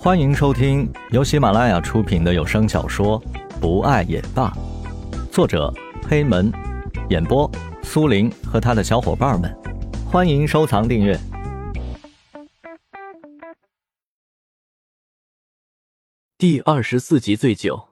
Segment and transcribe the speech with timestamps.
[0.00, 3.20] 欢迎收听由喜马拉雅出品的有声小说
[3.60, 4.48] 《不爱也罢》，
[5.32, 5.74] 作者
[6.08, 6.52] 黑门，
[7.10, 7.50] 演播
[7.82, 9.52] 苏林和他的小伙伴们。
[10.06, 11.18] 欢迎收藏订阅。
[16.38, 17.88] 第二十四集醉酒，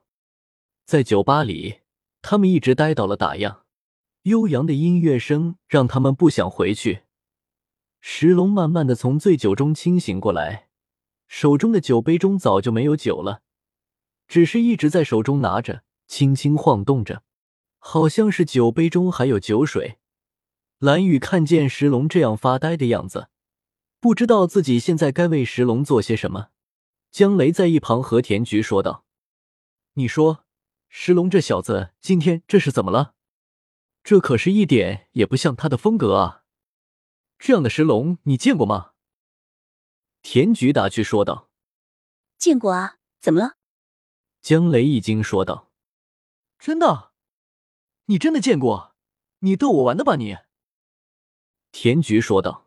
[0.87, 1.81] 在酒吧里，
[2.23, 3.57] 他们一直待到了打烊。
[4.23, 7.01] 悠扬的音乐声让他们不想回去。
[8.01, 10.66] 石龙慢慢的从醉酒中清醒过来。
[11.29, 13.43] 手中的酒杯中早就没有酒了，
[14.29, 17.23] 只是一直在手中拿着，轻轻晃动着，
[17.79, 19.99] 好像是酒杯中还有酒水。
[20.79, 23.29] 蓝雨看见石龙这样发呆的样子，
[23.99, 26.49] 不知道自己现在该为石龙做些什么。
[27.11, 29.05] 江雷在一旁和田菊说道
[29.95, 30.45] ：“你说，
[30.89, 33.15] 石龙这小子今天这是怎么了？
[34.05, 36.43] 这可是一点也不像他的风格啊！
[37.39, 38.91] 这样的石龙你见过吗？”
[40.29, 41.49] 田菊打趣说道
[42.37, 43.59] ：“见过啊，怎么了？”
[44.43, 45.71] 江雷一惊说道
[46.59, 47.13] ：“真的？
[48.07, 48.97] 你真的见过？
[49.39, 50.39] 你逗我玩的吧你？”
[51.71, 52.67] 田菊说道：“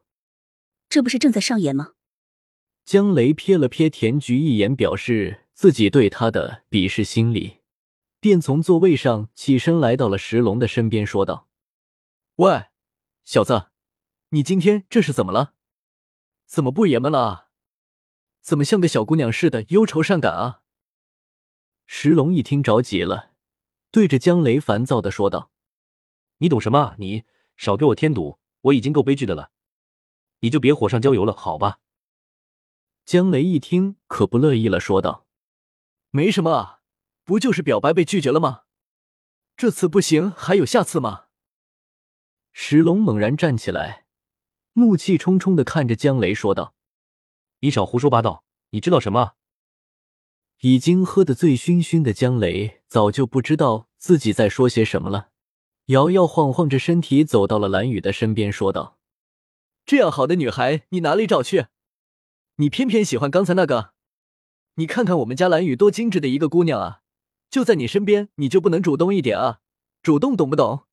[0.87, 1.95] 这不是正在上演吗？”
[2.85, 7.59] 江雷瞥了瞥田菊一眼，表示自己对他的鄙视心理，
[8.21, 11.49] 便从座位上起身来到了石龙的身边，说道
[12.37, 12.67] ：“喂，
[13.25, 13.69] 小子，
[14.29, 15.55] 你今天这是怎么了？
[16.45, 17.45] 怎么不爷们了啊？”
[18.49, 20.63] 怎么像个小姑娘似的忧愁善感啊？
[21.85, 23.33] 石龙一听着急了，
[23.91, 25.51] 对着江雷烦躁的说道
[26.41, 26.95] ：“你懂什么？
[26.97, 27.25] 你
[27.57, 28.39] 少给我添堵！
[28.61, 29.51] 我已经够悲剧的了，
[30.39, 31.77] 你就别火上浇油了，好吧？”
[33.05, 35.27] 江雷一听可不乐意了，说道
[36.09, 36.79] ：“没什么啊，
[37.23, 38.63] 不就是表白被拒绝了吗？
[39.55, 41.25] 这次不行，还有下次吗？”
[42.51, 44.07] 石龙猛然站起来，
[44.73, 46.73] 怒气冲冲的看着江雷说道。
[47.61, 48.45] 你少胡说八道！
[48.69, 49.33] 你知道什么？
[50.61, 55.29] 已经喝得醉醺醺的江雷早就不知道自己在说些什么了，
[55.87, 58.97] 摇摇晃晃着身体走到了蓝雨的身边，说道
[59.85, 61.67] ：“这样好的女孩，你哪里找去？
[62.55, 63.93] 你偏偏喜欢刚才那个？
[64.75, 67.01] 你看看我们家蓝雨多精致的一个姑娘啊！
[67.49, 69.59] 就在你身边，你就不能主动一点啊？
[70.01, 70.85] 主动懂不懂？”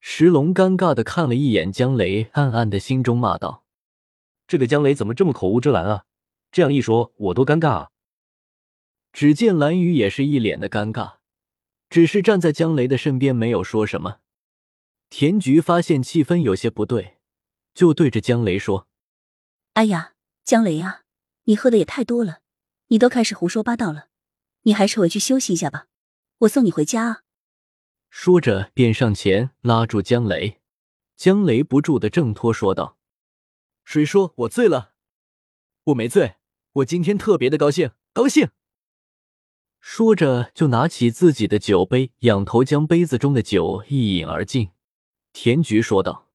[0.00, 3.61] 石龙尴尬的看了一眼江雷，暗暗的心中骂道。
[4.52, 6.04] 这个江雷怎么这么口无遮拦啊？
[6.50, 7.90] 这样一说，我多尴尬啊！
[9.10, 11.14] 只见蓝雨也是一脸的尴尬，
[11.88, 14.18] 只是站在江雷的身边，没有说什么。
[15.08, 17.16] 田菊发现气氛有些不对，
[17.72, 18.86] 就对着江雷说
[19.72, 20.12] ：“哎呀，
[20.44, 21.04] 江雷啊，
[21.44, 22.40] 你喝的也太多了，
[22.88, 24.08] 你都开始胡说八道了，
[24.64, 25.86] 你还是回去休息一下吧，
[26.40, 27.22] 我送你回家啊。”
[28.12, 30.60] 说着便上前拉住江雷，
[31.16, 32.98] 江雷不住的挣脱，说道。
[33.84, 34.92] 谁说我醉了？
[35.84, 36.36] 我没醉，
[36.74, 38.50] 我今天特别的高兴，高兴。
[39.80, 44.70] 说着就拿起自己的酒杯，仰头将杯子中的酒一饮而尽。
[45.32, 46.30] 田菊说道：“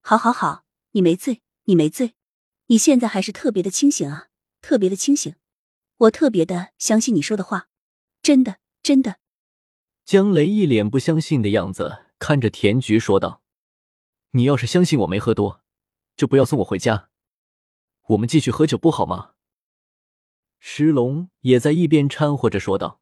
[0.00, 2.14] 好，好，好，你没醉，你没醉，
[2.66, 4.28] 你现在还是特别的清醒啊，
[4.62, 5.34] 特别的清醒。
[5.96, 7.68] 我特别的相信你说的话，
[8.22, 9.18] 真的，真的。”
[10.06, 13.42] 江雷一脸不相信的样子看着田菊说道
[14.32, 15.62] ：“你要是相信我没喝多。”
[16.16, 17.08] 就不要送我回家，
[18.08, 19.32] 我们继续喝酒不好吗？
[20.58, 23.00] 石龙也在一边掺和着说道：“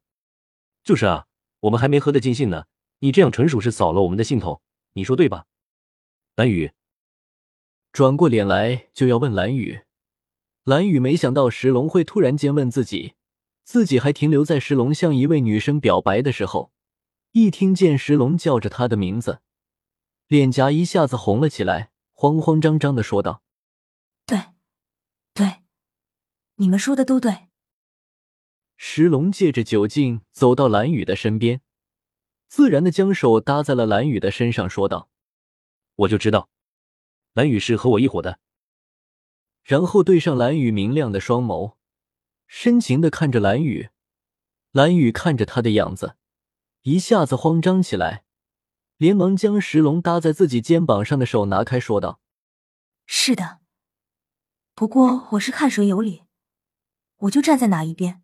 [0.83, 1.27] 就是啊，
[1.61, 2.67] 我们还没喝得尽兴呢，
[2.99, 4.61] 你这样纯属是扫了我们的兴头，
[4.93, 5.45] 你说对吧？”
[6.35, 6.71] 蓝雨
[7.91, 9.81] 转过脸来就要问蓝雨，
[10.63, 13.15] 蓝雨没想到石龙会突然间问自己，
[13.65, 16.71] 自己还停留在石龙向一位女生表白的时候，
[17.33, 19.41] 一听见石龙叫着他的名字，
[20.27, 21.88] 脸颊一下子红了起来。
[22.21, 23.43] 慌慌张张的说道
[24.27, 24.47] ：“对，
[25.33, 25.63] 对，
[26.55, 27.47] 你们说的都对。”
[28.75, 31.61] 石龙借着酒劲走到蓝雨的身边，
[32.49, 35.09] 自然的将手搭在了蓝雨的身上，说道
[35.95, 36.49] ：“我就知道，
[37.31, 38.41] 蓝雨是和我一伙的。”
[39.63, 41.77] 然后对上蓝雨明亮的双眸，
[42.47, 43.91] 深情的看着蓝雨。
[44.73, 46.17] 蓝雨看着他的样子，
[46.81, 48.25] 一下子慌张起来。
[48.99, 52.19] 连忙将石龙搭在自己肩膀上的手拿开，说道
[53.07, 53.59] ：“是的，
[54.75, 56.23] 不过我是看谁有理，
[57.19, 58.21] 我就站在哪一边。”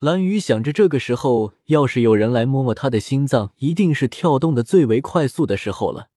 [0.00, 6.08] 蓝雨想着，这个时候要是有人来摸摸他的心脏，一定是跳动的最为快速的时候了。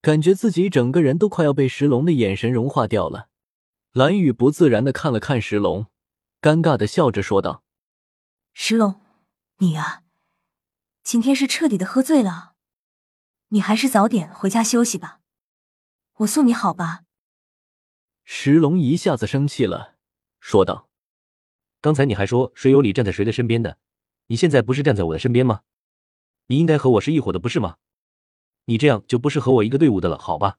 [0.00, 3.28] 感觉自己整个人都快要被石龙的眼神融化掉了。
[3.92, 5.88] 蓝雨不自然的看了看石龙，
[6.40, 7.62] 尴尬的笑着说道
[8.54, 8.98] ：“石龙，
[9.58, 10.04] 你呀。”
[11.06, 12.54] 今天是彻底的喝醉了，
[13.50, 15.20] 你还是早点回家休息吧，
[16.14, 17.04] 我送你好吧。
[18.24, 19.94] 石龙一下子生气了，
[20.40, 20.88] 说道
[21.80, 23.78] ：“刚才你还说谁有理站在谁的身边的，
[24.26, 25.60] 你现在不是站在我的身边吗？
[26.48, 27.76] 你应该和我是一伙的，不是吗？
[28.64, 30.58] 你这样就不是和我一个队伍的了，好吧？”